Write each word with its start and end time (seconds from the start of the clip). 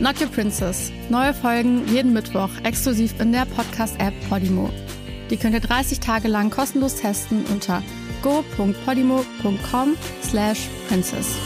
Not 0.00 0.18
Your 0.18 0.28
Princess. 0.28 0.90
Neue 1.10 1.34
Folgen 1.34 1.86
jeden 1.86 2.14
Mittwoch 2.14 2.48
exklusiv 2.64 3.20
in 3.20 3.32
der 3.32 3.44
Podcast-App 3.44 4.14
Podimo. 4.30 4.70
Die 5.28 5.36
könnt 5.36 5.52
ihr 5.52 5.60
30 5.60 6.00
Tage 6.00 6.26
lang 6.26 6.48
kostenlos 6.48 6.96
testen 6.96 7.44
unter 7.52 7.82
go.podimo.com 8.22 9.96
slash 10.22 10.70
princess. 10.88 11.36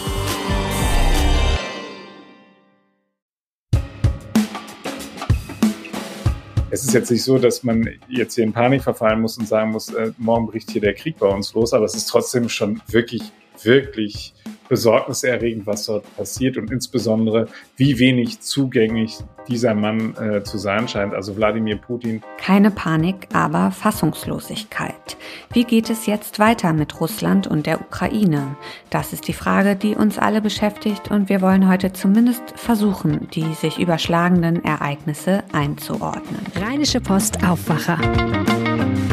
Es 6.70 6.84
ist 6.84 6.94
jetzt 6.94 7.10
nicht 7.10 7.24
so, 7.24 7.38
dass 7.38 7.64
man 7.64 7.88
jetzt 8.08 8.36
hier 8.36 8.44
in 8.44 8.52
Panik 8.52 8.84
verfallen 8.84 9.20
muss 9.20 9.36
und 9.36 9.48
sagen 9.48 9.72
muss, 9.72 9.92
äh, 9.92 10.12
morgen 10.16 10.46
bricht 10.46 10.70
hier 10.70 10.80
der 10.80 10.94
Krieg 10.94 11.18
bei 11.18 11.26
uns 11.26 11.52
los, 11.54 11.72
aber 11.72 11.86
es 11.86 11.96
ist 11.96 12.06
trotzdem 12.06 12.48
schon 12.48 12.80
wirklich, 12.86 13.32
wirklich 13.64 14.32
besorgniserregend, 14.68 15.66
was 15.66 15.86
dort 15.86 16.16
passiert 16.16 16.56
und 16.56 16.70
insbesondere, 16.70 17.48
wie 17.76 17.98
wenig 17.98 18.40
zugänglich 18.40 19.18
dieser 19.48 19.74
Mann 19.74 20.16
äh, 20.16 20.42
zu 20.42 20.58
sein 20.58 20.88
scheint, 20.88 21.14
also 21.14 21.36
Wladimir 21.36 21.76
Putin. 21.76 22.22
Keine 22.38 22.70
Panik, 22.70 23.28
aber 23.32 23.70
Fassungslosigkeit. 23.70 25.16
Wie 25.52 25.64
geht 25.64 25.90
es 25.90 26.06
jetzt 26.06 26.38
weiter 26.38 26.72
mit 26.72 27.00
Russland 27.00 27.46
und 27.46 27.66
der 27.66 27.80
Ukraine? 27.80 28.56
Das 28.90 29.12
ist 29.12 29.28
die 29.28 29.32
Frage, 29.32 29.76
die 29.76 29.94
uns 29.94 30.18
alle 30.18 30.40
beschäftigt 30.40 31.10
und 31.10 31.28
wir 31.28 31.40
wollen 31.40 31.68
heute 31.68 31.92
zumindest 31.92 32.42
versuchen, 32.56 33.28
die 33.34 33.54
sich 33.54 33.78
überschlagenden 33.78 34.64
Ereignisse 34.64 35.44
einzuordnen. 35.52 36.40
Rheinische 36.60 37.00
Post 37.00 37.46
Aufwacher. 37.46 37.98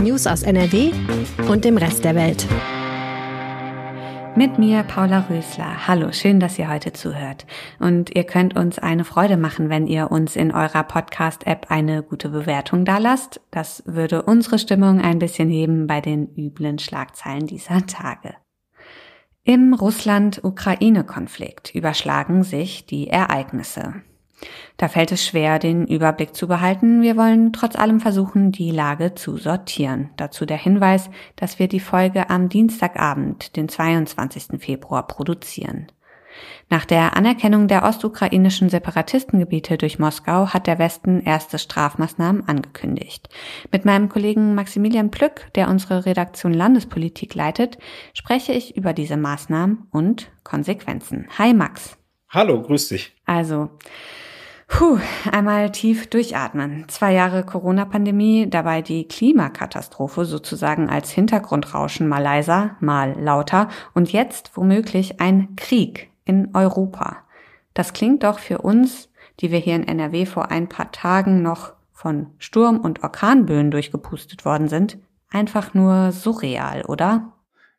News 0.01 0.25
aus 0.27 0.43
NRW 0.43 0.91
und 1.47 1.65
dem 1.65 1.77
Rest 1.77 2.03
der 2.03 2.15
Welt. 2.15 2.47
Mit 4.33 4.57
mir 4.57 4.83
Paula 4.83 5.25
Rösler. 5.29 5.87
Hallo, 5.87 6.13
schön, 6.13 6.39
dass 6.39 6.57
ihr 6.57 6.69
heute 6.69 6.93
zuhört. 6.93 7.45
Und 7.79 8.15
ihr 8.15 8.23
könnt 8.23 8.55
uns 8.55 8.79
eine 8.79 9.03
Freude 9.03 9.35
machen, 9.35 9.69
wenn 9.69 9.87
ihr 9.87 10.09
uns 10.09 10.37
in 10.37 10.53
eurer 10.53 10.83
Podcast-App 10.83 11.69
eine 11.69 12.01
gute 12.01 12.29
Bewertung 12.29 12.85
dalasst. 12.85 13.41
Das 13.51 13.83
würde 13.85 14.21
unsere 14.21 14.57
Stimmung 14.57 15.01
ein 15.01 15.19
bisschen 15.19 15.49
heben 15.49 15.85
bei 15.85 15.99
den 15.99 16.33
üblen 16.35 16.79
Schlagzeilen 16.79 17.45
dieser 17.45 17.85
Tage. 17.87 18.35
Im 19.43 19.73
Russland-Ukraine-Konflikt 19.73 21.75
überschlagen 21.75 22.43
sich 22.43 22.85
die 22.85 23.09
Ereignisse. 23.09 24.01
Da 24.77 24.87
fällt 24.87 25.11
es 25.11 25.25
schwer, 25.25 25.59
den 25.59 25.85
Überblick 25.85 26.35
zu 26.35 26.47
behalten. 26.47 27.01
Wir 27.01 27.17
wollen 27.17 27.53
trotz 27.53 27.75
allem 27.75 27.99
versuchen, 27.99 28.51
die 28.51 28.71
Lage 28.71 29.13
zu 29.15 29.37
sortieren. 29.37 30.09
Dazu 30.17 30.45
der 30.45 30.57
Hinweis, 30.57 31.09
dass 31.35 31.59
wir 31.59 31.67
die 31.67 31.79
Folge 31.79 32.29
am 32.29 32.49
Dienstagabend, 32.49 33.55
den 33.55 33.69
22. 33.69 34.59
Februar, 34.59 35.07
produzieren. 35.07 35.87
Nach 36.69 36.85
der 36.85 37.17
Anerkennung 37.17 37.67
der 37.67 37.83
ostukrainischen 37.83 38.69
Separatistengebiete 38.69 39.77
durch 39.77 39.99
Moskau 39.99 40.47
hat 40.47 40.67
der 40.67 40.79
Westen 40.79 41.21
erste 41.21 41.59
Strafmaßnahmen 41.59 42.47
angekündigt. 42.47 43.27
Mit 43.71 43.83
meinem 43.83 44.07
Kollegen 44.07 44.55
Maximilian 44.55 45.11
Plück, 45.11 45.51
der 45.55 45.69
unsere 45.69 46.05
Redaktion 46.05 46.53
Landespolitik 46.53 47.35
leitet, 47.35 47.77
spreche 48.13 48.53
ich 48.53 48.77
über 48.77 48.93
diese 48.93 49.17
Maßnahmen 49.17 49.87
und 49.91 50.31
Konsequenzen. 50.43 51.27
Hi 51.37 51.53
Max. 51.53 51.97
Hallo, 52.29 52.61
grüß 52.61 52.87
dich. 52.87 53.13
Also, 53.25 53.69
Puh, 54.73 54.99
einmal 55.29 55.69
tief 55.73 56.09
durchatmen. 56.09 56.85
Zwei 56.87 57.11
Jahre 57.13 57.43
Corona-Pandemie, 57.43 58.49
dabei 58.49 58.81
die 58.81 59.05
Klimakatastrophe 59.05 60.23
sozusagen 60.23 60.89
als 60.89 61.11
Hintergrundrauschen 61.11 62.07
mal 62.07 62.23
leiser, 62.23 62.77
mal 62.79 63.13
lauter 63.19 63.67
und 63.93 64.13
jetzt 64.13 64.55
womöglich 64.55 65.19
ein 65.19 65.57
Krieg 65.57 66.09
in 66.23 66.55
Europa. 66.55 67.17
Das 67.73 67.91
klingt 67.91 68.23
doch 68.23 68.39
für 68.39 68.59
uns, 68.59 69.09
die 69.41 69.51
wir 69.51 69.59
hier 69.59 69.75
in 69.75 69.87
NRW 69.87 70.25
vor 70.25 70.51
ein 70.51 70.69
paar 70.69 70.91
Tagen 70.93 71.41
noch 71.41 71.73
von 71.91 72.27
Sturm- 72.39 72.79
und 72.79 73.03
Orkanböen 73.03 73.71
durchgepustet 73.71 74.45
worden 74.45 74.69
sind, 74.69 74.97
einfach 75.29 75.73
nur 75.73 76.13
surreal, 76.13 76.85
oder? 76.85 77.33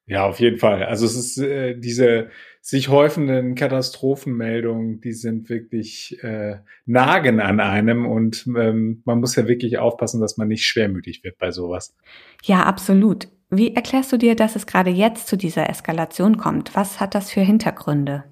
Ja, 0.06 0.26
auf 0.26 0.40
jeden 0.40 0.58
Fall. 0.58 0.84
Also 0.84 1.06
es 1.06 1.14
ist 1.14 1.38
äh, 1.38 1.76
diese 1.76 2.28
sich 2.60 2.88
häufenden 2.88 3.54
Katastrophenmeldungen, 3.54 5.00
die 5.00 5.12
sind 5.12 5.48
wirklich 5.48 6.22
äh, 6.22 6.58
nagen 6.86 7.40
an 7.40 7.60
einem 7.60 8.06
und 8.06 8.46
ähm, 8.56 9.02
man 9.04 9.20
muss 9.20 9.36
ja 9.36 9.48
wirklich 9.48 9.78
aufpassen, 9.78 10.20
dass 10.20 10.36
man 10.36 10.48
nicht 10.48 10.64
schwermütig 10.64 11.24
wird 11.24 11.38
bei 11.38 11.50
sowas. 11.50 11.94
Ja, 12.44 12.64
absolut. 12.64 13.28
Wie 13.50 13.74
erklärst 13.74 14.12
du 14.12 14.16
dir, 14.16 14.34
dass 14.34 14.56
es 14.56 14.66
gerade 14.66 14.90
jetzt 14.90 15.26
zu 15.26 15.36
dieser 15.36 15.68
Eskalation 15.68 16.36
kommt? 16.36 16.74
Was 16.74 17.00
hat 17.00 17.14
das 17.14 17.30
für 17.30 17.40
Hintergründe? 17.42 18.24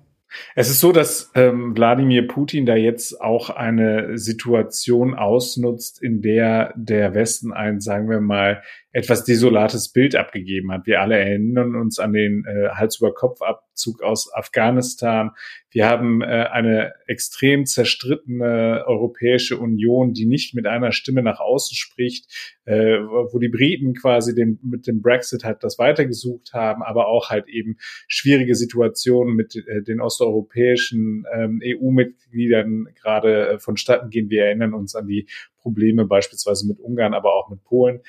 Es 0.54 0.70
ist 0.70 0.80
so, 0.80 0.92
dass 0.92 1.30
ähm, 1.34 1.76
Wladimir 1.76 2.26
Putin 2.28 2.66
da 2.66 2.76
jetzt 2.76 3.20
auch 3.20 3.50
eine 3.50 4.16
Situation 4.16 5.14
ausnutzt, 5.14 6.00
in 6.02 6.22
der 6.22 6.72
der 6.76 7.14
Westen 7.14 7.52
ein, 7.52 7.80
sagen 7.80 8.08
wir 8.08 8.20
mal, 8.20 8.62
etwas 8.92 9.24
desolates 9.24 9.92
Bild 9.92 10.16
abgegeben 10.16 10.72
hat. 10.72 10.86
Wir 10.86 11.00
alle 11.00 11.16
erinnern 11.16 11.76
uns 11.76 12.00
an 12.00 12.12
den 12.12 12.44
äh, 12.44 12.70
Hals-über-Kopf-Abzug 12.70 14.02
aus 14.02 14.32
Afghanistan. 14.34 15.30
Wir 15.70 15.88
haben 15.88 16.22
äh, 16.22 16.26
eine 16.50 16.92
extrem 17.06 17.66
zerstrittene 17.66 18.84
Europäische 18.86 19.58
Union, 19.58 20.12
die 20.12 20.26
nicht 20.26 20.54
mit 20.54 20.66
einer 20.66 20.90
Stimme 20.90 21.22
nach 21.22 21.38
außen 21.38 21.76
spricht, 21.76 22.58
äh, 22.64 22.98
wo 22.98 23.38
die 23.38 23.48
Briten 23.48 23.94
quasi 23.94 24.34
den, 24.34 24.58
mit 24.62 24.88
dem 24.88 25.02
Brexit 25.02 25.44
halt 25.44 25.62
das 25.62 25.78
weitergesucht 25.78 26.52
haben, 26.52 26.82
aber 26.82 27.06
auch 27.06 27.30
halt 27.30 27.46
eben 27.46 27.76
schwierige 28.08 28.56
Situationen 28.56 29.36
mit 29.36 29.54
äh, 29.54 29.82
den 29.82 30.00
osteuropäischen 30.00 31.26
ähm, 31.32 31.62
EU-Mitgliedern 31.64 32.88
gerade 33.00 33.50
äh, 33.50 33.58
vonstatten 33.60 34.10
gehen. 34.10 34.30
Wir 34.30 34.46
erinnern 34.46 34.74
uns 34.74 34.96
an 34.96 35.06
die 35.06 35.28
Probleme 35.58 36.06
beispielsweise 36.06 36.66
mit 36.66 36.80
Ungarn, 36.80 37.14
aber 37.14 37.34
auch 37.34 37.50
mit 37.50 37.62
Polen. 37.62 38.00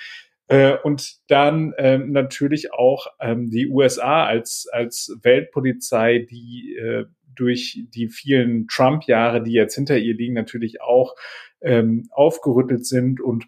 Äh, 0.52 0.78
und 0.84 1.16
dann 1.30 1.74
ähm, 1.78 2.12
natürlich 2.12 2.74
auch 2.74 3.08
ähm, 3.22 3.50
die 3.50 3.70
USA 3.70 4.26
als, 4.26 4.68
als 4.70 5.18
Weltpolizei, 5.24 6.28
die 6.30 6.76
äh, 6.76 7.06
durch 7.34 7.86
die 7.96 8.10
vielen 8.10 8.68
Trump-Jahre, 8.68 9.42
die 9.42 9.54
jetzt 9.54 9.76
hinter 9.76 9.98
ihr 9.98 10.14
liegen, 10.14 10.34
natürlich 10.34 10.82
auch 10.82 11.16
ähm, 11.62 12.10
aufgerüttelt 12.12 12.86
sind 12.86 13.22
und 13.22 13.46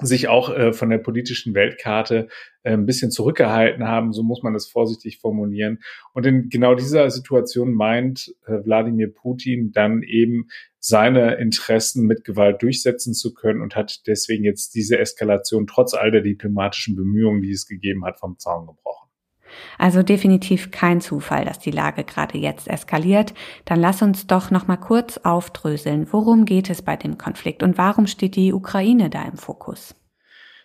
sich 0.00 0.26
auch 0.26 0.50
äh, 0.50 0.72
von 0.72 0.90
der 0.90 0.98
politischen 0.98 1.54
Weltkarte 1.54 2.26
äh, 2.64 2.72
ein 2.72 2.86
bisschen 2.86 3.12
zurückgehalten 3.12 3.86
haben, 3.86 4.12
so 4.12 4.24
muss 4.24 4.42
man 4.42 4.52
das 4.52 4.66
vorsichtig 4.66 5.18
formulieren. 5.20 5.78
Und 6.12 6.26
in 6.26 6.48
genau 6.48 6.74
dieser 6.74 7.08
Situation 7.10 7.72
meint 7.72 8.34
äh, 8.46 8.64
Wladimir 8.64 9.14
Putin 9.14 9.70
dann 9.70 10.02
eben 10.02 10.48
seine 10.84 11.36
Interessen 11.36 12.06
mit 12.06 12.24
Gewalt 12.24 12.60
durchsetzen 12.60 13.14
zu 13.14 13.32
können 13.32 13.62
und 13.62 13.76
hat 13.76 14.04
deswegen 14.08 14.42
jetzt 14.42 14.74
diese 14.74 14.98
Eskalation 14.98 15.68
trotz 15.68 15.94
all 15.94 16.10
der 16.10 16.22
diplomatischen 16.22 16.96
Bemühungen, 16.96 17.40
die 17.40 17.52
es 17.52 17.66
gegeben 17.66 18.04
hat, 18.04 18.18
vom 18.18 18.36
Zaun 18.38 18.66
gebrochen. 18.66 19.08
Also 19.78 20.02
definitiv 20.02 20.72
kein 20.72 21.00
Zufall, 21.00 21.44
dass 21.44 21.60
die 21.60 21.70
Lage 21.70 22.02
gerade 22.02 22.36
jetzt 22.36 22.66
eskaliert. 22.66 23.32
Dann 23.64 23.80
lass 23.80 24.02
uns 24.02 24.26
doch 24.26 24.50
noch 24.50 24.66
mal 24.66 24.76
kurz 24.76 25.18
aufdröseln. 25.18 26.08
Worum 26.10 26.46
geht 26.46 26.68
es 26.68 26.82
bei 26.82 26.96
dem 26.96 27.16
Konflikt 27.16 27.62
und 27.62 27.78
warum 27.78 28.08
steht 28.08 28.34
die 28.34 28.52
Ukraine 28.52 29.08
da 29.08 29.22
im 29.22 29.36
Fokus? 29.36 29.94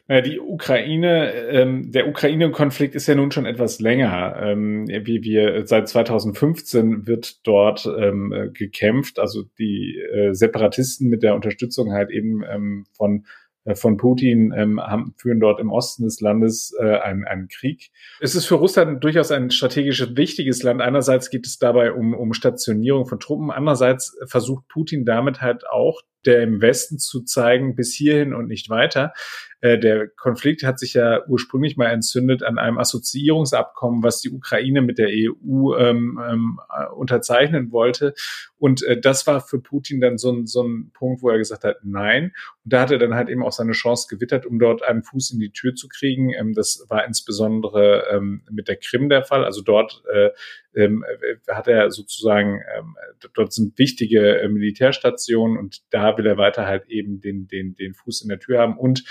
Die 0.10 0.40
Ukraine, 0.40 1.34
ähm, 1.34 1.92
der 1.92 2.08
Ukraine-Konflikt 2.08 2.96
ist 2.96 3.08
ja 3.08 3.16
nun 3.16 3.32
schon 3.32 3.46
etwas 3.46 3.82
länger. 3.82 4.38
Ähm, 4.42 4.88
wie 4.88 5.22
wir 5.22 5.68
seit 5.68 5.90
2015 5.90 7.08
wird 7.08 7.46
dort 7.46 7.86
ähm, 7.86 8.52
gekämpft. 8.54 9.20
Also 9.20 9.44
die 9.60 9.98
äh, 9.98 10.34
Separatisten 10.34 11.10
mit 11.10 11.24
der 11.24 11.36
Unterstützung 11.36 11.92
halt 11.92 12.10
eben 12.10 12.42
ähm, 12.50 12.86
von 12.94 13.26
äh, 13.68 13.76
von 13.76 13.98
Putin 13.98 14.54
ähm, 14.56 14.80
haben, 14.80 15.14
führen 15.18 15.40
dort 15.40 15.60
im 15.60 15.72
Osten 15.72 16.04
des 16.04 16.22
Landes 16.22 16.74
äh, 16.80 16.98
einen, 17.00 17.26
einen 17.26 17.48
Krieg. 17.48 17.92
Es 18.20 18.36
ist 18.36 18.46
für 18.46 18.56
Russland 18.56 19.04
durchaus 19.04 19.32
ein 19.32 19.52
strategisch 19.52 20.16
wichtiges 20.16 20.64
Land. 20.64 20.82
Einerseits 20.82 21.30
geht 21.30 21.46
es 21.46 21.60
dabei 21.60 21.92
um, 21.92 22.14
um 22.14 22.34
Stationierung 22.34 23.06
von 23.06 23.20
Truppen. 23.20 23.52
Andererseits 23.52 24.18
versucht 24.26 24.68
Putin 24.70 25.06
damit 25.06 25.42
halt 25.42 25.68
auch 25.68 26.02
dem 26.28 26.62
Westen 26.62 27.00
zu 27.00 27.24
zeigen, 27.24 27.76
bis 27.76 27.94
hierhin 27.96 28.34
und 28.34 28.48
nicht 28.48 28.70
weiter. 28.70 29.14
Äh, 29.60 29.80
der 29.80 30.08
Konflikt 30.08 30.64
hat 30.64 30.78
sich 30.78 30.94
ja 30.94 31.26
ursprünglich 31.28 31.78
mal 31.78 31.88
entzündet 31.88 32.44
an 32.44 32.60
einem 32.60 32.78
Assoziierungsabkommen, 32.78 34.04
was 34.04 34.22
die 34.22 34.30
Ukraine 34.30 34.82
mit 34.82 35.00
der 35.00 35.10
EU 35.10 35.76
ähm, 35.76 36.20
ähm, 36.24 36.60
unterzeichnen 36.96 37.72
wollte. 37.72 38.14
Und 38.60 38.84
äh, 38.84 39.00
das 39.00 39.26
war 39.26 39.42
für 39.42 39.60
Putin 39.60 40.00
dann 40.00 40.20
so 40.20 40.32
ein, 40.32 40.46
so 40.46 40.62
ein 40.64 40.92
Punkt, 40.94 41.24
wo 41.24 41.30
er 41.30 41.40
gesagt 41.40 41.64
hat, 41.64 41.78
nein. 41.84 42.34
Und 42.64 42.74
da 42.74 42.82
hat 42.82 42.92
er 42.92 43.00
dann 43.00 43.16
halt 43.16 43.30
eben 43.30 43.44
auch 43.44 43.52
seine 43.52 43.72
Chance 43.72 44.08
gewittert, 44.10 44.46
um 44.46 44.60
dort 44.60 44.84
einen 44.84 45.04
Fuß 45.04 45.32
in 45.32 45.40
die 45.40 45.52
Tür 45.52 45.74
zu 45.74 45.88
kriegen. 45.88 46.32
Ähm, 46.34 46.54
das 46.54 46.86
war 46.88 47.06
insbesondere 47.06 48.06
ähm, 48.12 48.44
mit 48.52 48.68
der 48.68 48.78
Krim 48.78 49.10
der 49.10 49.24
Fall. 49.24 49.44
Also 49.44 49.62
dort 49.62 50.04
äh, 50.14 50.30
ähm, 50.78 51.04
hat 51.48 51.68
er 51.68 51.90
sozusagen, 51.92 52.62
ähm, 52.78 52.96
dort 53.34 53.52
sind 53.52 53.78
wichtige 53.80 54.40
äh, 54.40 54.48
Militärstationen 54.48 55.58
und 55.58 55.82
da 55.90 56.18
will 56.18 56.28
er 56.28 56.38
weiter 56.38 56.66
halt 56.66 56.88
eben 56.88 57.20
den, 57.20 57.48
den, 57.48 57.76
den 57.76 57.94
Fuß 57.94 58.22
in 58.22 58.30
der 58.30 58.40
Tür 58.40 58.60
haben. 58.60 58.78
Und 58.78 59.04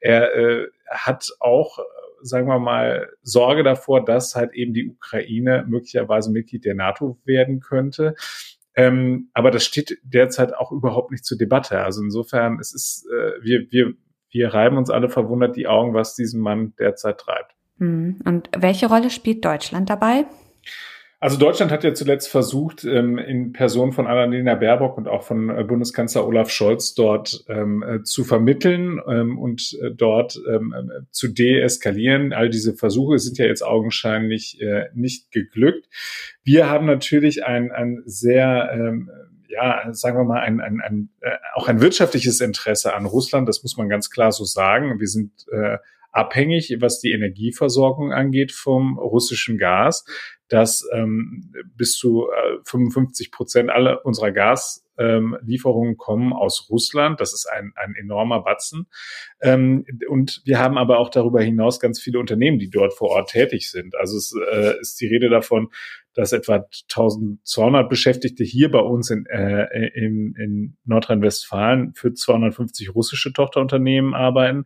er 0.00 0.34
äh, 0.34 0.66
hat 0.88 1.28
auch, 1.40 1.78
sagen 2.22 2.48
wir 2.48 2.58
mal, 2.58 3.10
Sorge 3.22 3.62
davor, 3.62 4.04
dass 4.04 4.34
halt 4.34 4.54
eben 4.54 4.72
die 4.72 4.88
Ukraine 4.88 5.64
möglicherweise 5.68 6.30
Mitglied 6.30 6.64
der 6.64 6.74
NATO 6.74 7.18
werden 7.24 7.60
könnte. 7.60 8.14
Ähm, 8.74 9.28
aber 9.34 9.50
das 9.50 9.64
steht 9.64 9.98
derzeit 10.02 10.54
auch 10.54 10.72
überhaupt 10.72 11.10
nicht 11.10 11.24
zur 11.24 11.36
Debatte. 11.36 11.80
Also 11.80 12.02
insofern, 12.02 12.58
es 12.60 12.72
ist, 12.74 13.06
äh, 13.12 13.42
wir, 13.42 13.70
wir, 13.70 13.92
wir 14.30 14.54
reiben 14.54 14.78
uns 14.78 14.88
alle 14.88 15.10
verwundert 15.10 15.56
die 15.56 15.66
Augen, 15.66 15.92
was 15.92 16.14
diesen 16.14 16.40
Mann 16.40 16.72
derzeit 16.78 17.18
treibt. 17.18 17.54
Hm. 17.78 18.20
Und 18.24 18.48
welche 18.56 18.86
Rolle 18.86 19.10
spielt 19.10 19.44
Deutschland 19.44 19.90
dabei? 19.90 20.24
Also 21.22 21.36
Deutschland 21.36 21.70
hat 21.70 21.84
ja 21.84 21.92
zuletzt 21.92 22.30
versucht, 22.30 22.82
ähm, 22.84 23.18
in 23.18 23.52
Person 23.52 23.92
von 23.92 24.06
Annalena 24.06 24.54
Baerbock 24.54 24.96
und 24.96 25.06
auch 25.06 25.22
von 25.22 25.50
äh, 25.50 25.64
Bundeskanzler 25.64 26.26
Olaf 26.26 26.48
Scholz 26.48 26.94
dort 26.94 27.44
ähm, 27.46 27.82
äh, 27.82 28.02
zu 28.04 28.24
vermitteln 28.24 28.98
ähm, 29.06 29.38
und 29.38 29.78
äh, 29.82 29.90
dort 29.90 30.38
zu 31.10 31.28
deeskalieren. 31.28 32.32
All 32.32 32.48
diese 32.48 32.74
Versuche 32.74 33.18
sind 33.18 33.36
ja 33.36 33.44
jetzt 33.44 33.62
augenscheinlich 33.62 34.58
nicht 34.94 35.30
geglückt. 35.32 35.88
Wir 36.42 36.70
haben 36.70 36.86
natürlich 36.86 37.44
ein, 37.44 37.70
ein 37.72 38.02
sehr 38.06 38.94
ja, 39.48 39.92
sagen 39.92 40.18
wir 40.18 40.24
mal, 40.24 40.40
ein, 40.40 40.60
ein, 40.60 40.80
ein, 40.80 41.08
auch 41.54 41.68
ein 41.68 41.80
wirtschaftliches 41.80 42.40
Interesse 42.40 42.94
an 42.94 43.06
Russland. 43.06 43.48
Das 43.48 43.62
muss 43.62 43.76
man 43.76 43.88
ganz 43.88 44.10
klar 44.10 44.32
so 44.32 44.44
sagen. 44.44 45.00
Wir 45.00 45.08
sind 45.08 45.32
abhängig, 46.12 46.76
was 46.80 47.00
die 47.00 47.12
Energieversorgung 47.12 48.12
angeht 48.12 48.52
vom 48.52 48.98
russischen 48.98 49.58
Gas 49.58 50.04
dass 50.50 50.86
ähm, 50.92 51.52
bis 51.76 51.96
zu 51.96 52.26
äh, 52.28 52.58
55 52.64 53.30
Prozent 53.30 53.70
aller 53.70 54.04
unserer 54.04 54.32
Gaslieferungen 54.32 55.92
ähm, 55.92 55.96
kommen 55.96 56.32
aus 56.32 56.66
Russland. 56.68 57.20
Das 57.20 57.32
ist 57.32 57.46
ein, 57.46 57.72
ein 57.76 57.94
enormer 57.94 58.42
Batzen. 58.42 58.88
Ähm, 59.40 59.86
und 60.08 60.42
wir 60.44 60.58
haben 60.58 60.76
aber 60.76 60.98
auch 60.98 61.08
darüber 61.08 61.40
hinaus 61.40 61.78
ganz 61.78 62.00
viele 62.00 62.18
Unternehmen, 62.18 62.58
die 62.58 62.68
dort 62.68 62.94
vor 62.94 63.10
Ort 63.10 63.30
tätig 63.30 63.70
sind. 63.70 63.94
Also 63.94 64.16
es 64.16 64.34
äh, 64.52 64.80
ist 64.80 65.00
die 65.00 65.06
Rede 65.06 65.28
davon, 65.28 65.68
dass 66.14 66.32
etwa 66.32 66.66
1200 66.92 67.88
Beschäftigte 67.88 68.42
hier 68.42 68.72
bei 68.72 68.80
uns 68.80 69.10
in, 69.10 69.26
äh, 69.26 69.88
in, 69.94 70.34
in 70.36 70.76
Nordrhein-Westfalen 70.84 71.94
für 71.94 72.12
250 72.12 72.92
russische 72.92 73.32
Tochterunternehmen 73.32 74.14
arbeiten. 74.14 74.64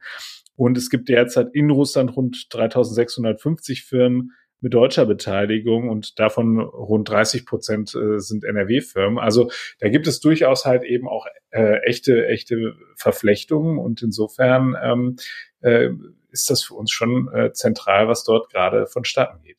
Und 0.57 0.79
es 0.79 0.91
gibt 0.91 1.09
derzeit 1.09 1.49
in 1.53 1.71
Russland 1.71 2.17
rund 2.17 2.47
3650 2.51 3.85
Firmen, 3.85 4.33
mit 4.65 4.73
deutscher 4.73 5.05
Beteiligung 5.05 5.91
und 5.91 6.19
davon 6.19 6.59
rund 6.59 7.09
30 7.11 7.45
Prozent 7.45 7.95
äh, 7.95 8.19
sind 8.19 8.45
NRW-Firmen. 8.45 9.19
Also 9.19 9.51
da 9.79 9.91
gibt 9.91 10.07
es 10.07 10.21
durchaus 10.21 10.65
halt 10.65 10.85
eben 10.85 11.07
auch 11.07 11.27
äh, 11.51 11.81
echte, 11.85 12.27
echte 12.27 12.75
Verflechtungen 12.97 13.79
und 13.79 14.01
insofern 14.01 14.75
ähm, 14.83 15.17
äh, 15.61 15.91
ist 16.31 16.49
das 16.49 16.65
für 16.65 16.75
uns 16.75 16.91
schon 16.91 17.29
äh, 17.35 17.53
zentral, 17.53 18.09
was 18.09 18.25
dort 18.25 18.51
gerade 18.51 18.87
vonstatten 18.87 19.43
geht. 19.43 19.59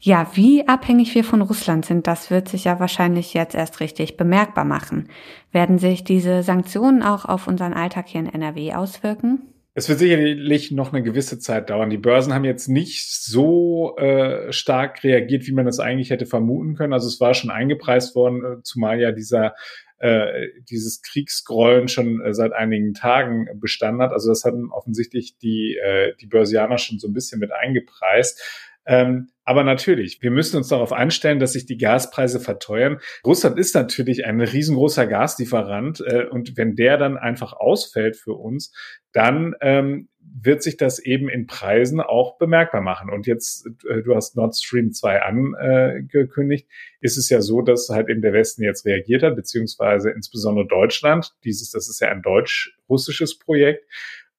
Ja, 0.00 0.28
wie 0.34 0.66
abhängig 0.66 1.14
wir 1.14 1.22
von 1.22 1.42
Russland 1.42 1.86
sind, 1.86 2.08
das 2.08 2.32
wird 2.32 2.48
sich 2.48 2.64
ja 2.64 2.80
wahrscheinlich 2.80 3.34
jetzt 3.34 3.54
erst 3.54 3.78
richtig 3.78 4.16
bemerkbar 4.16 4.64
machen. 4.64 5.08
Werden 5.52 5.78
sich 5.78 6.02
diese 6.02 6.42
Sanktionen 6.42 7.04
auch 7.04 7.24
auf 7.24 7.46
unseren 7.46 7.72
Alltag 7.72 8.08
hier 8.08 8.20
in 8.22 8.26
NRW 8.26 8.74
auswirken? 8.74 9.42
Es 9.72 9.88
wird 9.88 10.00
sicherlich 10.00 10.72
noch 10.72 10.92
eine 10.92 11.02
gewisse 11.02 11.38
Zeit 11.38 11.70
dauern. 11.70 11.90
Die 11.90 11.98
Börsen 11.98 12.34
haben 12.34 12.44
jetzt 12.44 12.68
nicht 12.68 13.08
so 13.08 13.96
äh, 13.98 14.52
stark 14.52 15.04
reagiert, 15.04 15.46
wie 15.46 15.52
man 15.52 15.64
das 15.64 15.78
eigentlich 15.78 16.10
hätte 16.10 16.26
vermuten 16.26 16.74
können. 16.74 16.92
Also 16.92 17.06
es 17.06 17.20
war 17.20 17.34
schon 17.34 17.50
eingepreist 17.50 18.16
worden, 18.16 18.44
äh, 18.44 18.62
zumal 18.62 19.00
ja 19.00 19.12
dieser 19.12 19.54
äh, 19.98 20.48
dieses 20.68 21.02
Kriegsgrollen 21.02 21.86
schon 21.86 22.20
äh, 22.20 22.34
seit 22.34 22.52
einigen 22.52 22.94
Tagen 22.94 23.46
bestanden 23.60 24.02
hat. 24.02 24.12
Also 24.12 24.30
das 24.30 24.44
hatten 24.44 24.70
offensichtlich 24.72 25.38
die 25.38 25.78
die, 25.80 26.14
die 26.20 26.26
Börsianer 26.26 26.78
schon 26.78 26.98
so 26.98 27.06
ein 27.06 27.12
bisschen 27.12 27.38
mit 27.38 27.52
eingepreist. 27.52 28.69
Ähm, 28.90 29.28
aber 29.44 29.62
natürlich, 29.62 30.20
wir 30.20 30.32
müssen 30.32 30.56
uns 30.56 30.66
darauf 30.66 30.92
einstellen, 30.92 31.38
dass 31.38 31.52
sich 31.52 31.64
die 31.64 31.78
Gaspreise 31.78 32.40
verteuern. 32.40 32.98
Russland 33.24 33.56
ist 33.56 33.74
natürlich 33.76 34.26
ein 34.26 34.40
riesengroßer 34.40 35.06
Gaslieferant 35.06 36.02
äh, 36.04 36.26
und 36.28 36.56
wenn 36.56 36.74
der 36.74 36.98
dann 36.98 37.16
einfach 37.16 37.52
ausfällt 37.52 38.16
für 38.16 38.32
uns, 38.32 38.74
dann 39.12 39.54
ähm, 39.60 40.08
wird 40.18 40.64
sich 40.64 40.76
das 40.76 40.98
eben 40.98 41.28
in 41.28 41.46
Preisen 41.46 42.00
auch 42.00 42.36
bemerkbar 42.38 42.80
machen. 42.80 43.10
Und 43.10 43.28
jetzt, 43.28 43.68
äh, 43.88 44.02
du 44.02 44.16
hast 44.16 44.36
Nord 44.36 44.56
Stream 44.56 44.92
2 44.92 45.22
angekündigt, 45.22 46.68
ist 47.00 47.16
es 47.16 47.28
ja 47.28 47.40
so, 47.40 47.62
dass 47.62 47.88
halt 47.90 48.08
eben 48.08 48.22
der 48.22 48.32
Westen 48.32 48.64
jetzt 48.64 48.84
reagiert 48.86 49.22
hat, 49.22 49.36
beziehungsweise 49.36 50.10
insbesondere 50.10 50.66
Deutschland. 50.66 51.36
Dieses, 51.44 51.70
das 51.70 51.88
ist 51.88 52.00
ja 52.00 52.08
ein 52.08 52.22
deutsch-russisches 52.22 53.38
Projekt 53.38 53.84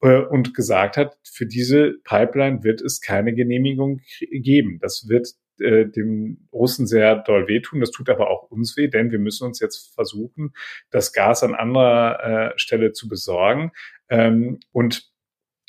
und 0.02 0.56
gesagt 0.56 0.98
hat, 0.98 1.18
für 1.24 1.46
diese 1.46 1.94
Pipeline 2.04 2.64
wird 2.64 2.82
es 2.82 3.02
keine 3.02 3.34
Genehmigung 3.34 4.02
geben. 4.32 4.80
Das 4.82 5.08
wird 5.08 5.28
äh, 5.60 5.86
dem 5.86 6.48
Russen 6.52 6.88
sehr 6.88 7.18
doll 7.18 7.48
wehtun. 7.48 7.80
Das 7.80 7.92
tut 7.92 8.10
aber 8.10 8.30
auch 8.30 8.50
uns 8.50 8.76
weh, 8.78 8.88
denn 8.88 9.12
wir 9.12 9.20
müssen 9.20 9.46
uns 9.46 9.60
jetzt 9.60 9.94
versuchen, 9.94 10.54
das 10.90 11.14
Gas 11.14 11.44
an 11.44 11.54
anderer 11.54 12.52
äh, 12.54 12.54
Stelle 12.58 12.94
zu 12.94 13.08
besorgen. 13.08 13.72
Ähm, 14.10 14.60
und 14.72 15.12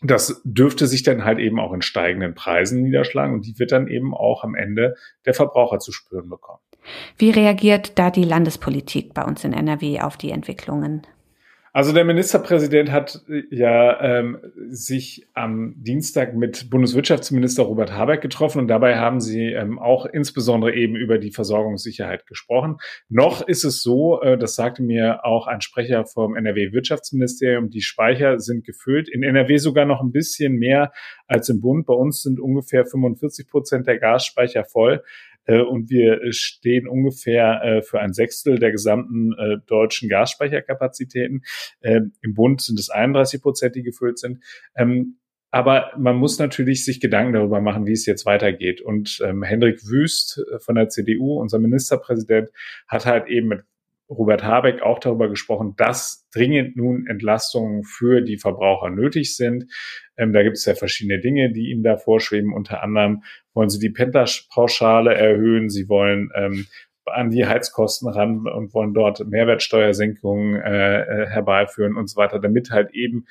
das 0.03 0.41
dürfte 0.45 0.87
sich 0.87 1.03
dann 1.03 1.25
halt 1.25 1.39
eben 1.39 1.61
auch 1.61 1.73
in 1.73 1.83
steigenden 1.83 2.35
Preisen 2.35 2.83
niederschlagen 2.83 3.35
und 3.35 3.47
die 3.47 3.59
wird 3.59 3.71
dann 3.71 3.87
eben 3.87 4.15
auch 4.15 4.43
am 4.43 4.55
Ende 4.55 4.97
der 5.27 5.35
Verbraucher 5.35 5.79
zu 5.79 5.93
spüren 5.93 6.29
bekommen. 6.29 6.61
Wie 7.17 7.31
reagiert 7.31 7.99
da 7.99 8.11
die 8.11 8.25
Landespolitik 8.25 9.15
bei 9.15 9.23
uns 9.23 9.45
in 9.45 9.53
NRW 9.53 10.01
auf 10.01 10.17
die 10.17 10.31
Entwicklungen? 10.31 11.07
Also 11.75 11.95
der 11.95 12.05
Ministerpräsident 12.05 12.93
hat 12.93 13.23
äh, 13.31 13.45
ja 13.51 13.99
ähm, 14.03 14.39
sich 14.69 15.27
am 15.33 15.75
Dienstag 15.79 16.35
mit 16.35 16.69
Bundeswirtschaftsminister 16.69 17.63
Robert 17.63 17.93
Habeck 17.93 18.21
getroffen 18.21 18.59
und 18.59 18.69
dabei 18.69 18.99
haben 18.99 19.21
sie 19.21 19.53
ähm, 19.53 19.79
auch 19.79 20.05
insbesondere 20.05 20.75
eben 20.75 20.97
über 20.97 21.17
die 21.17 21.31
Versorgungssicherheit 21.31 22.27
gesprochen. 22.27 22.77
Noch 23.09 23.41
ist 23.41 23.65
es 23.65 23.83
so, 23.83 24.21
äh, 24.21 24.37
das 24.37 24.55
sagte 24.55 24.83
mir 24.83 25.25
auch 25.25 25.47
ein 25.47 25.63
Sprecher 25.63 26.05
vom 26.05 26.37
NRW-Wirtschaftsministerium, 26.37 27.71
die 27.71 27.81
Speicher 27.81 28.39
sind 28.39 28.67
gefüllt. 28.67 29.09
In 29.09 29.23
NRW 29.23 29.57
sogar 29.57 29.87
noch 29.87 30.03
ein 30.03 30.13
bisschen 30.13 30.57
mehr 30.57 30.93
als 31.27 31.49
im 31.49 31.63
Bund. 31.63 31.87
Bei 31.87 31.95
uns 31.95 32.21
sind 32.21 32.39
ungefähr 32.39 32.85
45 32.85 33.49
Prozent 33.49 33.87
der 33.87 33.99
Gasspeicher 33.99 34.65
voll. 34.65 35.03
Äh, 35.47 35.61
und 35.61 35.91
wir 35.91 36.21
stehen 36.33 36.87
ungefähr 36.89 37.63
äh, 37.63 37.83
für 37.83 38.01
ein 38.01 38.13
Sechstel 38.13 38.59
der 38.59 38.73
gesamten 38.73 39.33
äh, 39.39 39.57
deutschen 39.67 40.09
Gasspeicherkapazitäten. 40.09 41.43
Ähm, 41.83 42.13
Im 42.23 42.35
Bund 42.35 42.61
sind 42.61 42.79
es 42.79 42.91
31 42.91 43.43
Prozent, 43.43 43.75
die 43.75 43.83
gefüllt 43.83 44.19
sind. 44.19 44.43
Ähm, 44.77 45.19
aber 45.51 45.93
man 45.99 46.17
muss 46.17 46.39
natürlich 46.39 46.83
sich 46.85 46.99
Gedanken 46.99 47.35
darüber 47.35 47.61
machen, 47.61 47.87
wie 47.87 47.93
es 47.93 48.07
jetzt 48.07 48.25
weitergeht. 48.25 48.81
Und 48.81 49.21
ähm, 49.23 49.43
Hendrik 49.43 49.87
Wüst 49.87 50.43
von 50.61 50.77
der 50.77 50.89
CDU, 50.89 51.39
unser 51.39 51.59
Ministerpräsident, 51.59 52.49
hat 52.89 53.05
halt 53.05 53.29
eben 53.29 53.49
mit 53.49 53.61
Robert 54.09 54.45
Habeck 54.45 54.83
auch 54.83 54.99
darüber 54.99 55.29
gesprochen, 55.29 55.75
dass 55.77 56.29
dringend 56.35 56.77
nun 56.77 57.07
Entlastungen 57.07 57.85
für 57.85 58.21
die 58.21 58.37
Verbraucher 58.37 58.91
nötig 58.91 59.37
sind. 59.37 59.67
Ähm, 60.17 60.33
da 60.33 60.43
gibt 60.43 60.57
es 60.57 60.65
ja 60.65 60.75
verschiedene 60.75 61.21
Dinge, 61.21 61.53
die 61.53 61.71
ihm 61.71 61.83
da 61.83 61.97
vorschweben. 61.97 62.53
Unter 62.53 62.83
anderem 62.83 63.23
wollen 63.55 63.71
sie 63.71 63.79
die 63.79 63.91
Pendlerpauschale 63.91 65.15
erhöhen, 65.15 65.71
sie 65.71 65.89
wollen 65.89 66.31
ähm, 66.35 66.67
an 67.07 67.31
die 67.31 67.47
Heizkosten 67.47 68.09
ran 68.09 68.47
und 68.47 68.75
wollen 68.75 68.95
dort 68.95 69.27
Mehrwertsteuersenkungen 69.27 70.61
äh, 70.61 71.01
äh, 71.03 71.27
herbeiführen 71.27 71.97
und 71.97 72.09
so 72.09 72.17
weiter, 72.17 72.39
damit 72.39 72.71
halt 72.71 72.95
eben 72.95 73.27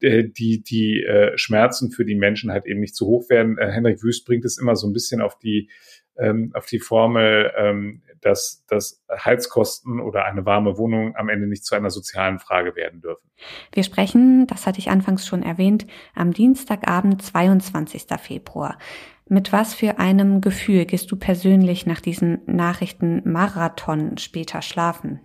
äh, 0.00 0.24
die, 0.24 0.62
die 0.62 1.02
äh, 1.02 1.36
Schmerzen 1.36 1.90
für 1.90 2.04
die 2.04 2.16
Menschen 2.16 2.52
halt 2.52 2.66
eben 2.66 2.80
nicht 2.80 2.94
zu 2.94 3.06
hoch 3.06 3.30
werden. 3.30 3.56
Äh, 3.58 3.70
Henrik 3.70 4.02
Wüst 4.02 4.26
bringt 4.26 4.44
es 4.44 4.58
immer 4.58 4.76
so 4.76 4.86
ein 4.86 4.92
bisschen 4.92 5.20
auf 5.20 5.38
die 5.38 5.70
ähm, 6.18 6.52
auf 6.54 6.66
die 6.66 6.80
Formel, 6.80 7.52
ähm, 7.56 8.02
dass, 8.20 8.64
dass 8.66 9.04
Heizkosten 9.10 10.00
oder 10.00 10.24
eine 10.24 10.46
warme 10.46 10.78
Wohnung 10.78 11.14
am 11.16 11.28
Ende 11.28 11.46
nicht 11.46 11.64
zu 11.64 11.74
einer 11.74 11.90
sozialen 11.90 12.38
Frage 12.38 12.74
werden 12.74 13.00
dürfen. 13.00 13.30
Wir 13.72 13.82
sprechen, 13.82 14.46
das 14.46 14.66
hatte 14.66 14.78
ich 14.78 14.90
anfangs 14.90 15.26
schon 15.26 15.42
erwähnt, 15.42 15.86
am 16.14 16.32
Dienstagabend, 16.32 17.22
22. 17.22 18.06
Februar. 18.18 18.78
Mit 19.26 19.52
was 19.52 19.74
für 19.74 19.98
einem 19.98 20.40
Gefühl 20.40 20.84
gehst 20.84 21.10
du 21.10 21.16
persönlich 21.16 21.86
nach 21.86 22.00
diesen 22.00 22.42
Nachrichten 22.46 23.22
Marathon 23.24 24.18
später 24.18 24.62
schlafen? 24.62 25.20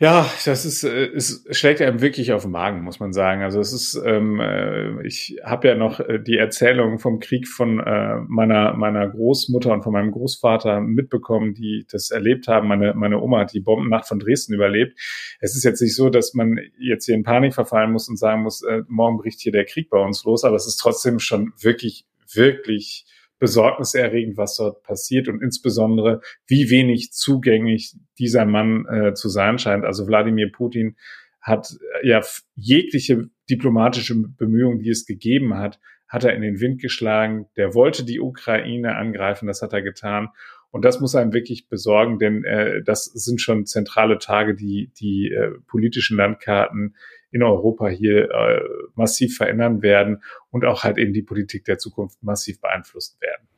Ja, 0.00 0.30
das 0.44 0.64
ist, 0.64 0.84
äh, 0.84 1.06
es 1.06 1.44
schlägt 1.50 1.82
einem 1.82 2.00
wirklich 2.00 2.32
auf 2.32 2.42
den 2.42 2.52
Magen, 2.52 2.84
muss 2.84 3.00
man 3.00 3.12
sagen. 3.12 3.42
Also 3.42 3.58
es 3.58 3.72
ist, 3.72 4.00
ähm, 4.06 4.38
äh, 4.38 5.04
ich 5.04 5.38
habe 5.42 5.66
ja 5.66 5.74
noch 5.74 5.98
äh, 5.98 6.20
die 6.20 6.36
Erzählung 6.38 7.00
vom 7.00 7.18
Krieg 7.18 7.48
von 7.48 7.80
äh, 7.80 8.18
meiner 8.28 8.74
meiner 8.74 9.08
Großmutter 9.08 9.72
und 9.72 9.82
von 9.82 9.92
meinem 9.92 10.12
Großvater 10.12 10.80
mitbekommen, 10.80 11.54
die 11.54 11.84
das 11.90 12.12
erlebt 12.12 12.46
haben. 12.46 12.68
Meine 12.68 12.94
meine 12.94 13.20
Oma 13.20 13.40
hat 13.40 13.52
die 13.52 13.58
Bombennacht 13.58 14.06
von 14.06 14.20
Dresden 14.20 14.54
überlebt. 14.54 14.96
Es 15.40 15.56
ist 15.56 15.64
jetzt 15.64 15.82
nicht 15.82 15.96
so, 15.96 16.10
dass 16.10 16.32
man 16.32 16.60
jetzt 16.78 17.06
hier 17.06 17.16
in 17.16 17.24
Panik 17.24 17.54
verfallen 17.54 17.90
muss 17.90 18.08
und 18.08 18.18
sagen 18.18 18.42
muss, 18.42 18.62
äh, 18.62 18.82
morgen 18.86 19.18
bricht 19.18 19.40
hier 19.40 19.52
der 19.52 19.64
Krieg 19.64 19.90
bei 19.90 19.98
uns 19.98 20.22
los, 20.22 20.44
aber 20.44 20.54
es 20.54 20.68
ist 20.68 20.76
trotzdem 20.76 21.18
schon 21.18 21.52
wirklich 21.60 22.06
wirklich 22.32 23.04
besorgniserregend, 23.38 24.36
was 24.36 24.56
dort 24.56 24.82
passiert 24.82 25.28
und 25.28 25.42
insbesondere, 25.42 26.20
wie 26.46 26.70
wenig 26.70 27.12
zugänglich 27.12 27.94
dieser 28.18 28.44
Mann 28.44 28.86
äh, 28.86 29.14
zu 29.14 29.28
sein 29.28 29.58
scheint. 29.58 29.84
Also 29.84 30.06
Wladimir 30.06 30.50
Putin 30.50 30.96
hat 31.40 31.76
äh, 32.02 32.08
ja 32.08 32.20
jegliche 32.54 33.28
diplomatische 33.48 34.14
Bemühungen, 34.16 34.80
die 34.80 34.90
es 34.90 35.06
gegeben 35.06 35.54
hat, 35.54 35.80
hat 36.06 36.24
er 36.24 36.34
in 36.34 36.42
den 36.42 36.60
Wind 36.60 36.80
geschlagen. 36.80 37.46
Der 37.56 37.74
wollte 37.74 38.04
die 38.04 38.20
Ukraine 38.20 38.96
angreifen, 38.96 39.46
das 39.46 39.62
hat 39.62 39.72
er 39.72 39.82
getan. 39.82 40.28
Und 40.70 40.84
das 40.84 41.00
muss 41.00 41.14
einem 41.14 41.32
wirklich 41.32 41.68
besorgen, 41.68 42.18
denn 42.18 42.44
äh, 42.44 42.82
das 42.82 43.04
sind 43.04 43.40
schon 43.40 43.64
zentrale 43.64 44.18
Tage, 44.18 44.54
die 44.54 44.90
die 45.00 45.32
äh, 45.32 45.52
politischen 45.66 46.16
Landkarten 46.16 46.94
in 47.30 47.42
Europa 47.42 47.88
hier 47.88 48.30
äh, 48.30 48.60
massiv 48.94 49.36
verändern 49.36 49.82
werden 49.82 50.22
und 50.50 50.64
auch 50.64 50.84
halt 50.84 50.98
eben 50.98 51.12
die 51.12 51.22
Politik 51.22 51.64
der 51.64 51.78
Zukunft 51.78 52.22
massiv 52.22 52.60
beeinflussen 52.60 53.20
werden. 53.20 53.48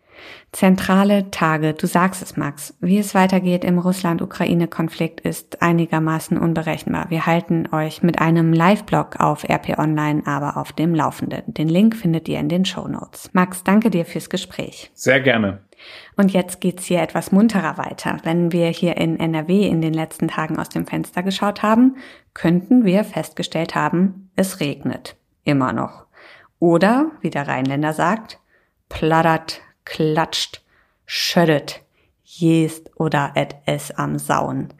Zentrale 0.53 1.31
Tage, 1.31 1.75
du 1.75 1.87
sagst 1.87 2.23
es, 2.23 2.37
Max. 2.37 2.77
Wie 2.81 2.99
es 2.99 3.15
weitergeht 3.15 3.65
im 3.65 3.79
Russland-Ukraine-Konflikt 3.79 5.21
ist 5.21 5.63
einigermaßen 5.63 6.37
unberechenbar. 6.37 7.07
Wir 7.09 7.27
halten 7.27 7.69
euch 7.73 8.03
mit 8.03 8.21
einem 8.21 8.53
Live-Blog 8.53 9.19
auf 9.19 9.49
RP 9.49 9.79
Online, 9.79 10.23
aber 10.27 10.57
auf 10.57 10.73
dem 10.73 10.95
Laufenden. 10.95 11.43
Den 11.47 11.69
Link 11.69 11.97
findet 11.97 12.29
ihr 12.29 12.39
in 12.39 12.49
den 12.49 12.65
Show 12.65 12.89
Notes. 12.89 13.31
Max, 13.33 13.65
danke 13.65 13.91
dir 13.91 14.05
fürs 14.05 14.29
Gespräch. 14.29 14.91
Sehr 14.95 15.21
gerne. 15.21 15.63
Und 16.17 16.33
jetzt 16.33 16.61
geht's 16.61 16.85
hier 16.85 17.03
etwas 17.03 17.33
munterer 17.33 17.79
weiter. 17.79 18.19
Wenn 18.25 18.53
wir 18.53 18.69
hier 18.69 18.97
in 18.97 19.19
NRW 19.19 19.67
in 19.67 19.81
den 19.81 19.95
letzten 19.95 20.29
Tagen 20.29 20.59
aus 20.59 20.69
dem 20.69 20.87
Fenster 20.87 21.23
geschaut 21.23 21.63
haben, 21.63 21.97
könnten 22.35 22.85
wir 22.85 23.05
festgestellt 23.05 23.75
haben, 23.75 24.31
es 24.37 24.61
regnet. 24.61 25.17
Immer 25.45 25.73
noch. 25.73 26.07
Oder, 26.59 27.11
wie 27.21 27.31
der 27.31 27.49
Rheinländer 27.49 27.93
sagt, 27.93 28.39
plattert, 28.89 29.61
klatscht, 29.85 30.63
schüttet 31.07 31.83
jest 32.39 32.91
oder 32.97 33.33
et 33.35 33.57
es 33.67 33.91
am 33.91 34.19
Sauen. 34.19 34.73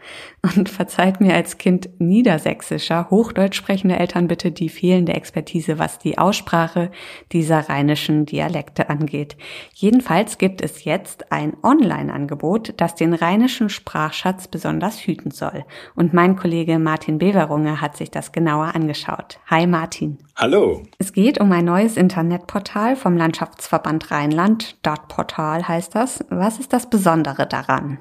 Und 0.43 0.71
verzeiht 0.71 1.21
mir 1.21 1.35
als 1.35 1.59
Kind 1.59 1.91
niedersächsischer, 1.99 3.11
hochdeutsch 3.11 3.57
sprechende 3.57 3.99
Eltern 3.99 4.27
bitte 4.27 4.51
die 4.51 4.71
fehlende 4.71 5.13
Expertise, 5.13 5.79
was 5.79 5.99
die 5.99 6.17
Aussprache 6.17 6.91
dieser 7.31 7.69
rheinischen 7.69 8.25
Dialekte 8.25 8.89
angeht. 8.89 9.37
Jedenfalls 9.75 10.39
gibt 10.39 10.63
es 10.63 10.85
jetzt 10.85 11.31
ein 11.31 11.55
Online-Angebot, 11.63 12.73
das 12.79 12.95
den 12.95 13.13
rheinischen 13.13 13.69
Sprachschatz 13.69 14.49
besonders 14.49 15.01
hüten 15.01 15.31
soll. 15.31 15.65
Und 15.95 16.15
mein 16.15 16.37
Kollege 16.37 16.79
Martin 16.79 17.19
Beverunge 17.19 17.83
hat 17.83 17.99
sich 17.99 18.11
das 18.11 18.33
genauer 18.33 18.75
angeschaut. 18.75 19.41
Hi 19.47 19.67
Martin. 19.67 20.17
Hallo. 20.37 20.85
Es 20.99 21.13
geht 21.13 21.39
um 21.39 21.53
ein 21.53 21.67
neues 21.67 21.99
Internetportal 21.99 22.97
vom 22.97 23.15
Landschaftsverband 23.15 24.11
Rheinland. 24.11 24.79
Dot 24.87 25.09
Portal 25.09 25.69
heißt 25.69 25.95
das. 25.95 26.25
Was 26.31 26.59
ist 26.59 26.73
das 26.73 26.89
Besondere 26.89 27.47
daran? 27.47 27.99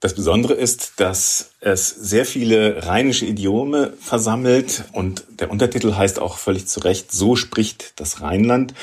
Das 0.00 0.14
Besondere 0.14 0.52
ist, 0.52 1.00
dass 1.00 1.52
es 1.60 1.88
sehr 1.88 2.26
viele 2.26 2.86
rheinische 2.86 3.24
Idiome 3.24 3.94
versammelt 3.98 4.84
und 4.92 5.24
der 5.40 5.50
Untertitel 5.50 5.94
heißt 5.94 6.18
auch 6.18 6.36
völlig 6.36 6.66
zu 6.66 6.80
Recht, 6.80 7.12
so 7.12 7.34
spricht 7.34 7.98
das 7.98 8.20
Rheinland. 8.20 8.74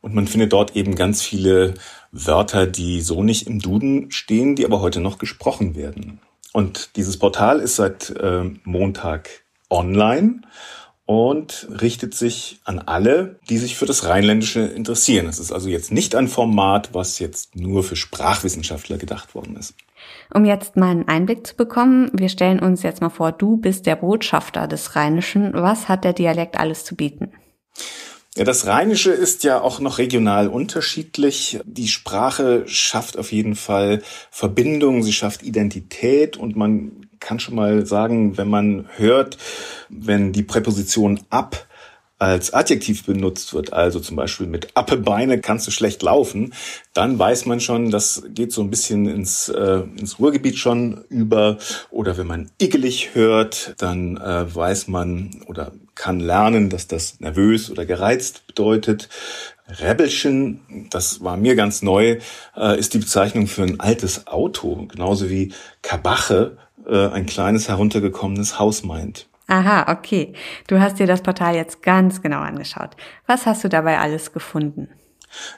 Und 0.00 0.14
man 0.14 0.26
findet 0.26 0.52
dort 0.52 0.76
eben 0.76 0.94
ganz 0.94 1.22
viele 1.22 1.74
Wörter, 2.12 2.66
die 2.66 3.00
so 3.00 3.22
nicht 3.22 3.46
im 3.46 3.60
Duden 3.60 4.10
stehen, 4.10 4.56
die 4.56 4.64
aber 4.64 4.80
heute 4.80 5.00
noch 5.00 5.18
gesprochen 5.18 5.76
werden. 5.76 6.20
Und 6.52 6.90
dieses 6.96 7.18
Portal 7.18 7.60
ist 7.60 7.76
seit 7.76 8.10
äh, 8.10 8.44
Montag 8.64 9.28
online 9.70 10.42
und 11.04 11.68
richtet 11.80 12.14
sich 12.14 12.60
an 12.64 12.80
alle, 12.80 13.38
die 13.48 13.58
sich 13.58 13.76
für 13.76 13.86
das 13.86 14.04
Rheinländische 14.04 14.60
interessieren. 14.60 15.26
Es 15.26 15.38
ist 15.38 15.52
also 15.52 15.68
jetzt 15.68 15.92
nicht 15.92 16.14
ein 16.16 16.28
Format, 16.28 16.90
was 16.92 17.20
jetzt 17.20 17.54
nur 17.54 17.84
für 17.84 17.96
Sprachwissenschaftler 17.96 18.98
gedacht 18.98 19.34
worden 19.34 19.56
ist. 19.56 19.74
Um 20.34 20.44
jetzt 20.44 20.76
mal 20.76 20.90
einen 20.90 21.08
Einblick 21.08 21.46
zu 21.46 21.56
bekommen, 21.56 22.10
wir 22.12 22.28
stellen 22.28 22.60
uns 22.60 22.82
jetzt 22.82 23.00
mal 23.00 23.10
vor, 23.10 23.32
du 23.32 23.56
bist 23.56 23.86
der 23.86 23.96
Botschafter 23.96 24.66
des 24.66 24.96
Rheinischen. 24.96 25.52
Was 25.54 25.88
hat 25.88 26.04
der 26.04 26.12
Dialekt 26.12 26.58
alles 26.58 26.84
zu 26.84 26.96
bieten? 26.96 27.32
Ja, 28.36 28.44
das 28.44 28.66
Rheinische 28.66 29.12
ist 29.12 29.44
ja 29.44 29.62
auch 29.62 29.80
noch 29.80 29.96
regional 29.96 30.48
unterschiedlich. 30.48 31.58
Die 31.64 31.88
Sprache 31.88 32.64
schafft 32.66 33.18
auf 33.18 33.32
jeden 33.32 33.54
Fall 33.54 34.02
Verbindung, 34.30 35.02
sie 35.02 35.14
schafft 35.14 35.42
Identität 35.42 36.36
und 36.36 36.54
man 36.54 37.06
kann 37.18 37.40
schon 37.40 37.54
mal 37.54 37.86
sagen, 37.86 38.36
wenn 38.36 38.48
man 38.48 38.88
hört, 38.96 39.38
wenn 39.88 40.32
die 40.32 40.42
Präposition 40.42 41.20
ab 41.30 41.66
als 42.18 42.54
Adjektiv 42.54 43.04
benutzt 43.04 43.52
wird, 43.52 43.72
also 43.72 44.00
zum 44.00 44.16
Beispiel 44.16 44.46
mit 44.46 44.68
Appebeine 44.74 45.40
kannst 45.40 45.66
du 45.66 45.70
schlecht 45.70 46.02
laufen, 46.02 46.54
dann 46.94 47.18
weiß 47.18 47.44
man 47.44 47.60
schon, 47.60 47.90
das 47.90 48.22
geht 48.28 48.52
so 48.52 48.62
ein 48.62 48.70
bisschen 48.70 49.06
ins, 49.06 49.50
äh, 49.50 49.82
ins 49.96 50.18
Ruhrgebiet 50.18 50.56
schon 50.56 51.04
über. 51.10 51.58
Oder 51.90 52.16
wenn 52.16 52.26
man 52.26 52.50
iggelig 52.58 53.14
hört, 53.14 53.74
dann 53.78 54.16
äh, 54.16 54.54
weiß 54.54 54.88
man 54.88 55.42
oder 55.46 55.72
kann 55.94 56.20
lernen, 56.20 56.70
dass 56.70 56.86
das 56.86 57.20
nervös 57.20 57.70
oder 57.70 57.84
gereizt 57.84 58.46
bedeutet. 58.46 59.08
Rebelchen, 59.68 60.88
das 60.90 61.22
war 61.22 61.36
mir 61.36 61.54
ganz 61.54 61.82
neu, 61.82 62.18
äh, 62.56 62.78
ist 62.78 62.94
die 62.94 62.98
Bezeichnung 62.98 63.46
für 63.46 63.62
ein 63.62 63.80
altes 63.80 64.26
Auto, 64.26 64.86
genauso 64.86 65.28
wie 65.28 65.52
Kabache 65.82 66.56
äh, 66.86 67.08
ein 67.08 67.26
kleines 67.26 67.68
heruntergekommenes 67.68 68.58
Haus 68.58 68.84
meint. 68.84 69.26
Aha, 69.48 69.92
okay. 69.92 70.32
Du 70.66 70.80
hast 70.80 70.98
dir 70.98 71.06
das 71.06 71.22
Portal 71.22 71.54
jetzt 71.54 71.82
ganz 71.82 72.20
genau 72.20 72.40
angeschaut. 72.40 72.96
Was 73.26 73.46
hast 73.46 73.62
du 73.62 73.68
dabei 73.68 73.98
alles 73.98 74.32
gefunden? 74.32 74.88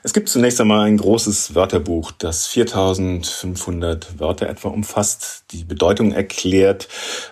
Es 0.03 0.13
gibt 0.13 0.29
zunächst 0.29 0.59
einmal 0.59 0.87
ein 0.87 0.97
großes 0.97 1.55
Wörterbuch, 1.55 2.11
das 2.11 2.47
4500 2.47 4.19
Wörter 4.19 4.49
etwa 4.49 4.69
umfasst, 4.69 5.45
die 5.51 5.63
Bedeutung 5.63 6.11
erklärt, 6.11 6.87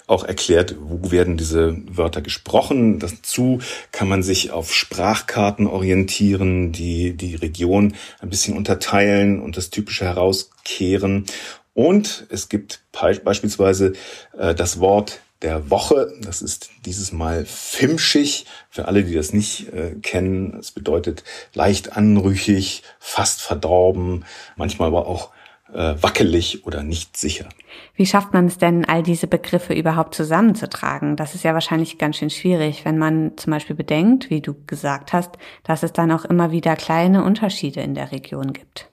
auch 0.08 0.24
erklärt, 0.24 0.76
wo 0.80 1.12
werden 1.12 1.38
diese 1.38 1.78
Wörter 1.90 2.22
gesprochen. 2.22 3.00
Dazu 3.00 3.60
kann 3.92 4.08
man 4.08 4.24
sich 4.24 4.52
auf 4.52 4.74
Sprachkarten 4.74 5.68
orientieren, 5.68 6.72
die 6.72 7.16
die 7.16 7.36
Region 7.36 7.96
ein 8.20 8.30
bisschen 8.30 8.56
unterteilen 8.56 9.42
und 9.42 9.58
das 9.58 9.70
Typische 9.70 10.06
herauskehren. 10.06 11.26
Und 11.74 12.26
es 12.30 12.50
gibt 12.50 12.82
beispielsweise 12.92 13.94
äh, 14.38 14.56
das 14.56 14.80
Wort 14.80 15.20
der 15.42 15.70
Woche. 15.70 16.14
Das 16.22 16.42
ist 16.42 16.70
dieses 16.86 17.12
Mal 17.12 17.46
fimschig. 17.46 18.46
Für 18.70 18.88
alle, 18.88 19.04
die 19.04 19.14
das 19.14 19.34
nicht 19.34 19.72
äh, 19.74 19.96
kennen, 20.02 20.58
es 20.60 20.72
bedeutet 20.72 21.24
leicht 21.54 21.96
anrüchig, 21.96 22.84
fast 23.00 23.42
verdorben, 23.42 24.26
manchmal 24.56 24.90
aber 24.90 25.08
auch 25.08 25.32
äh, 25.74 25.96
wackelig 26.02 26.66
oder 26.66 26.84
nicht 26.84 27.18
sicher. 27.18 27.48
Wie 27.96 28.06
schafft 28.06 28.34
man 28.34 28.46
es 28.46 28.58
denn, 28.58 28.86
all 28.86 29.04
diese 29.04 29.28
Begriffe 29.28 29.74
überhaupt 29.74 30.16
zusammenzutragen? 30.16 31.16
Das 31.16 31.36
ist 31.36 31.44
ja 31.44 31.54
wahrscheinlich 31.54 31.98
ganz 31.98 32.18
schön 32.18 32.30
schwierig, 32.30 32.86
wenn 32.86 32.98
man 32.98 33.34
zum 33.38 33.52
Beispiel 33.52 33.76
bedenkt, 33.76 34.30
wie 34.30 34.42
du 34.42 34.56
gesagt 34.66 35.14
hast, 35.14 35.38
dass 35.64 35.84
es 35.84 35.94
dann 35.94 36.12
auch 36.12 36.26
immer 36.26 36.52
wieder 36.52 36.76
kleine 36.76 37.24
Unterschiede 37.24 37.82
in 37.82 37.96
der 37.96 38.12
Region 38.12 38.54
gibt. 38.54 38.90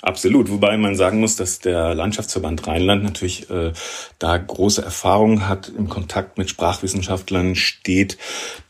Absolut, 0.00 0.48
wobei 0.50 0.76
man 0.76 0.94
sagen 0.94 1.18
muss, 1.18 1.34
dass 1.34 1.58
der 1.58 1.92
Landschaftsverband 1.94 2.66
Rheinland 2.66 3.02
natürlich 3.02 3.50
äh, 3.50 3.72
da 4.20 4.36
große 4.36 4.80
Erfahrung 4.80 5.48
hat, 5.48 5.68
im 5.68 5.88
Kontakt 5.88 6.38
mit 6.38 6.48
Sprachwissenschaftlern 6.48 7.56
steht, 7.56 8.16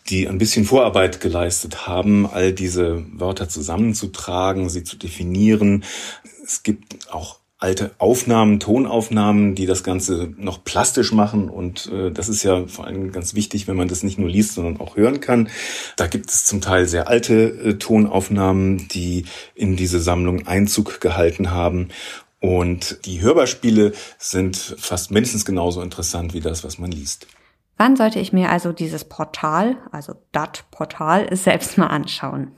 die 0.09 0.27
ein 0.27 0.39
bisschen 0.39 0.65
Vorarbeit 0.65 1.21
geleistet 1.21 1.87
haben, 1.87 2.27
all 2.27 2.53
diese 2.53 3.05
Wörter 3.13 3.49
zusammenzutragen, 3.49 4.71
sie 4.71 4.85
zu 4.85 4.97
definieren. 4.97 5.85
Es 6.45 6.63
gibt 6.63 7.13
auch 7.13 7.37
alte 7.59 7.91
Aufnahmen, 7.99 8.61
Tonaufnahmen, 8.61 9.57
die 9.57 9.67
das 9.67 9.83
Ganze 9.83 10.33
noch 10.37 10.63
plastisch 10.63 11.13
machen. 11.13 11.49
Und 11.49 11.91
äh, 11.93 12.11
das 12.13 12.29
ist 12.29 12.45
ja 12.45 12.67
vor 12.67 12.87
allem 12.87 13.11
ganz 13.11 13.35
wichtig, 13.35 13.67
wenn 13.67 13.77
man 13.77 13.89
das 13.89 14.05
nicht 14.05 14.19
nur 14.19 14.29
liest, 14.29 14.55
sondern 14.55 14.81
auch 14.81 14.97
hören 14.97 15.21
kann. 15.21 15.49
Da 15.97 16.07
gibt 16.07 16.31
es 16.31 16.45
zum 16.45 16.61
Teil 16.61 16.87
sehr 16.87 17.09
alte 17.09 17.35
äh, 17.35 17.75
Tonaufnahmen, 17.75 18.87
die 18.89 19.25
in 19.55 19.77
diese 19.77 19.99
Sammlung 19.99 20.47
Einzug 20.47 21.01
gehalten 21.01 21.51
haben. 21.51 21.89
Und 22.41 23.05
die 23.07 23.21
Hörbeispiele 23.21 23.93
sind 24.19 24.57
fast 24.57 25.11
mindestens 25.11 25.45
genauso 25.45 25.83
interessant 25.83 26.35
wie 26.35 26.41
das, 26.41 26.63
was 26.63 26.79
man 26.79 26.93
liest. 26.93 27.27
Wann 27.77 27.97
sollte 27.97 28.21
ich 28.21 28.33
mir 28.33 28.51
also 28.51 28.73
dieses 28.73 29.05
Portal, 29.05 29.77
also 29.91 30.15
dat 30.31 30.65
Portal, 30.71 31.35
selbst 31.35 31.77
mal 31.77 31.89
anschauen? 31.89 32.53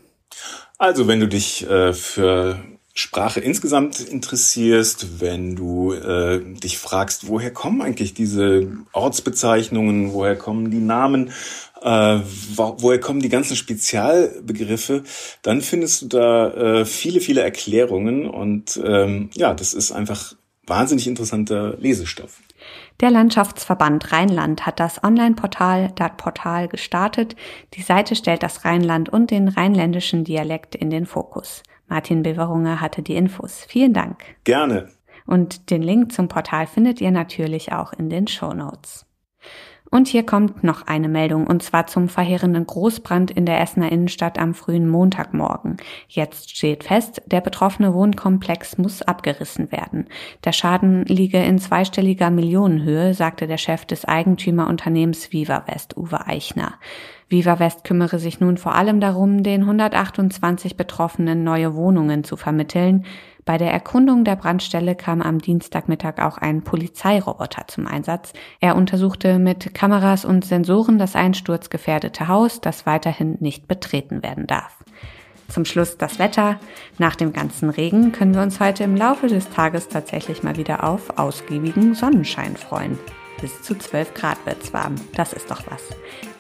Also 0.77 1.09
wenn 1.09 1.21
du 1.21 1.29
dich 1.29 1.69
äh, 1.69 1.93
für 1.95 2.59
Sprache 3.01 3.41
insgesamt 3.41 3.99
interessierst, 3.99 5.21
wenn 5.21 5.57
du 5.57 5.93
äh, 5.95 6.41
dich 6.55 6.79
fragst, 6.79 7.29
woher 7.29 7.51
kommen 7.51 7.81
eigentlich 7.81 8.13
diese 8.13 8.71
Ortsbezeichnungen, 8.93 10.13
woher 10.13 10.37
kommen 10.37 10.71
die 10.71 10.81
Namen, 10.81 11.33
äh, 11.81 12.19
wo, 12.55 12.77
woher 12.79 13.01
kommen 13.01 13.21
die 13.21 13.31
ganzen 13.31 13.57
Spezialbegriffe, 13.57 15.05
dann 15.41 15.63
findest 15.63 16.03
du 16.03 16.07
da 16.09 16.51
äh, 16.51 16.85
viele, 16.85 17.21
viele 17.21 17.41
Erklärungen 17.41 18.29
und 18.29 18.79
ähm, 18.85 19.31
ja, 19.33 19.55
das 19.55 19.73
ist 19.73 19.93
einfach 19.93 20.35
wahnsinnig 20.67 21.07
interessanter 21.07 21.77
Lesestoff. 21.79 22.41
Der 23.01 23.11
Landschaftsverband 23.11 24.13
Rheinland 24.13 24.67
hat 24.67 24.79
das 24.79 25.03
Online-Portal 25.03 25.93
Dat 25.95 26.23
gestartet. 26.71 27.35
Die 27.73 27.83
Seite 27.83 28.15
stellt 28.15 28.43
das 28.43 28.67
Rheinland 28.67 29.09
und 29.09 29.31
den 29.31 29.49
rheinländischen 29.49 30.25
Dialekt 30.25 30.75
in 30.75 30.91
den 30.91 31.07
Fokus. 31.07 31.63
Martin 31.91 32.23
Beverunger 32.23 32.81
hatte 32.81 33.03
die 33.03 33.17
Infos. 33.17 33.67
Vielen 33.69 33.93
Dank. 33.93 34.23
Gerne. 34.45 34.89
Und 35.27 35.71
den 35.71 35.83
Link 35.83 36.13
zum 36.13 36.29
Portal 36.29 36.67
findet 36.67 37.01
ihr 37.01 37.11
natürlich 37.11 37.73
auch 37.73 37.93
in 37.93 38.09
den 38.09 38.29
Show 38.29 38.55
Notes. 38.55 39.07
Und 39.93 40.07
hier 40.07 40.25
kommt 40.25 40.63
noch 40.63 40.87
eine 40.87 41.09
Meldung, 41.09 41.49
und 41.49 41.65
zwar 41.65 41.89
zum 41.89 42.09
verheerenden 42.09 42.65
Großbrand 42.65 43.33
in 43.33 43.45
der 43.45 43.61
Essener 43.61 43.91
Innenstadt 43.91 44.39
am 44.39 44.55
frühen 44.55 44.89
Montagmorgen. 44.89 45.79
Jetzt 46.07 46.57
steht 46.57 46.85
fest, 46.85 47.23
der 47.27 47.41
betroffene 47.41 47.93
Wohnkomplex 47.93 48.79
muss 48.79 49.03
abgerissen 49.03 49.73
werden. 49.73 50.07
Der 50.45 50.53
Schaden 50.53 51.05
liege 51.07 51.43
in 51.43 51.59
zweistelliger 51.59 52.31
Millionenhöhe, 52.31 53.15
sagte 53.15 53.49
der 53.49 53.59
Chef 53.59 53.85
des 53.85 54.05
Eigentümerunternehmens 54.05 55.33
Viva 55.33 55.65
West, 55.67 55.97
Uwe 55.97 56.25
Eichner. 56.25 56.75
Viva 57.29 57.59
West 57.59 57.83
kümmere 57.83 58.21
sich 58.21 58.39
nun 58.39 58.59
vor 58.59 58.77
allem 58.77 59.01
darum, 59.01 59.43
den 59.43 59.63
128 59.63 60.77
Betroffenen 60.77 61.43
neue 61.43 61.75
Wohnungen 61.75 62.23
zu 62.23 62.37
vermitteln. 62.37 63.07
Bei 63.45 63.59
der 63.59 63.73
Erkundung 63.73 64.25
der 64.25 64.37
Brandstelle 64.37 64.95
kam 64.95 65.23
am 65.23 65.39
Dienstagmittag 65.39 66.19
auch 66.19 66.39
ein 66.39 66.63
Polizeiroboter 66.63 67.67
zum 67.69 67.87
Einsatz. 67.87 68.33
Er 68.61 68.77
untersuchte 68.77 69.39
mit 69.39 69.75
Kameras 69.75 70.25
und 70.25 70.45
Sensoren 70.45 70.99
das 70.99 71.17
einsturzgefährdete 71.17 72.29
Haus, 72.29 72.61
das 72.61 72.87
weiterhin 72.87 73.37
nicht 73.41 73.67
betreten 73.67 74.23
werden 74.23 74.47
darf. 74.47 74.77
Zum 75.49 75.65
Schluss 75.65 75.99
das 75.99 76.19
Wetter. 76.19 76.61
Nach 76.99 77.17
dem 77.17 77.33
ganzen 77.33 77.71
Regen 77.71 78.13
können 78.13 78.35
wir 78.35 78.43
uns 78.43 78.61
heute 78.61 78.85
im 78.85 78.97
Laufe 78.97 79.27
des 79.27 79.51
Tages 79.51 79.89
tatsächlich 79.89 80.43
mal 80.43 80.57
wieder 80.57 80.85
auf 80.85 81.19
ausgiebigen 81.19 81.95
Sonnenschein 81.95 82.57
freuen. 82.57 82.99
Bis 83.41 83.63
zu 83.63 83.77
12 83.77 84.15
Grad 84.15 84.39
wird's 84.45 84.73
warm. 84.73 84.97
Das 85.15 85.33
ist 85.33 85.51
doch 85.51 85.63
was. 85.69 85.83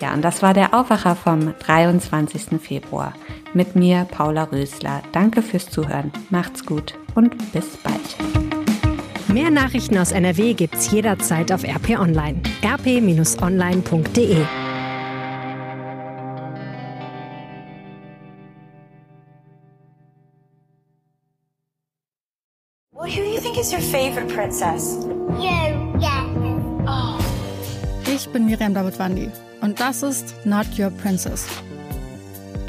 Ja, 0.00 0.12
und 0.12 0.23
das 0.23 0.42
war 0.42 0.54
der 0.54 0.75
Aufwacher 0.75 1.16
vom 1.16 1.54
23. 1.59 2.61
Februar. 2.61 3.14
Mit 3.52 3.75
mir, 3.75 4.04
Paula 4.04 4.45
Rösler. 4.45 5.02
Danke 5.12 5.42
fürs 5.42 5.69
Zuhören. 5.69 6.12
Macht's 6.30 6.64
gut 6.64 6.95
und 7.14 7.52
bis 7.52 7.76
bald. 7.78 8.16
Mehr 9.28 9.50
Nachrichten 9.50 9.99
aus 9.99 10.12
NRW 10.12 10.54
gibt's 10.54 10.90
jederzeit 10.90 11.52
auf 11.52 11.64
RP 11.64 11.99
Online. 11.99 12.40
rp-online.de 12.62 14.47
who 23.11 23.25
do 23.25 23.30
you 23.30 23.40
think 23.40 23.59
is 23.59 23.73
your 23.73 23.80
favorite 23.80 24.28
princess? 24.28 25.04
You, 25.38 25.99
yeah. 25.99 26.25
Oh. 26.87 27.19
Ich 28.07 28.28
bin 28.28 28.47
Miriam 28.47 28.73
Davidwandi 28.73 29.30
und 29.61 29.80
das 29.80 30.02
ist 30.02 30.35
Not 30.45 30.66
Your 30.78 30.90
Princess. 30.90 31.47